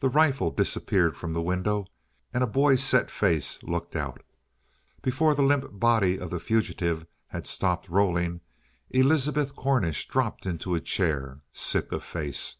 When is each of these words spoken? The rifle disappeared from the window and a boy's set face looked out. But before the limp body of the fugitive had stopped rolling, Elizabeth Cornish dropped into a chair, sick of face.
The 0.00 0.08
rifle 0.08 0.50
disappeared 0.50 1.16
from 1.16 1.32
the 1.32 1.40
window 1.40 1.86
and 2.34 2.42
a 2.42 2.48
boy's 2.48 2.82
set 2.82 3.08
face 3.08 3.62
looked 3.62 3.94
out. 3.94 4.24
But 4.96 5.02
before 5.02 5.32
the 5.36 5.44
limp 5.44 5.78
body 5.78 6.18
of 6.18 6.30
the 6.30 6.40
fugitive 6.40 7.06
had 7.28 7.46
stopped 7.46 7.88
rolling, 7.88 8.40
Elizabeth 8.90 9.54
Cornish 9.54 10.08
dropped 10.08 10.44
into 10.44 10.74
a 10.74 10.80
chair, 10.80 11.42
sick 11.52 11.92
of 11.92 12.02
face. 12.02 12.56